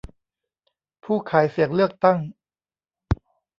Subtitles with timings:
[1.03, 2.17] ผู้ขายเสียงเลือกตั้ง